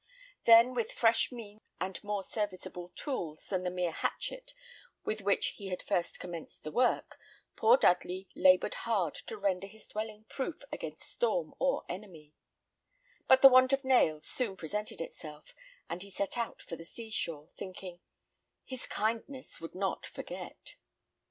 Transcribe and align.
Then, 0.45 0.73
with 0.73 0.91
fresh 0.91 1.31
means 1.31 1.61
and 1.79 2.03
more 2.03 2.23
serviceable 2.23 2.89
tools 2.95 3.45
than 3.49 3.61
the 3.61 3.69
mere 3.69 3.91
hatchet 3.91 4.55
with 5.05 5.21
which 5.21 5.49
he 5.57 5.67
had 5.67 5.83
first 5.83 6.19
commenced 6.19 6.63
the 6.63 6.71
work, 6.71 7.19
poor 7.55 7.77
Dudley 7.77 8.27
laboured 8.35 8.73
hard 8.73 9.13
to 9.13 9.37
render 9.37 9.67
his 9.67 9.87
dwelling 9.87 10.25
proof 10.27 10.63
against 10.71 11.07
storm 11.07 11.53
or 11.59 11.83
enemy; 11.87 12.33
but 13.27 13.43
the 13.43 13.49
want 13.49 13.73
of 13.73 13.83
nails 13.85 14.25
soon 14.27 14.57
presented 14.57 15.01
itself, 15.01 15.53
and 15.87 16.01
he 16.01 16.09
set 16.09 16.35
out 16.35 16.63
for 16.63 16.75
the 16.75 16.83
sea 16.83 17.11
shore, 17.11 17.49
thinking, 17.55 17.99
"His 18.65 18.87
kindness 18.87 19.61
would 19.61 19.75
not 19.75 20.07
forget." 20.07 20.77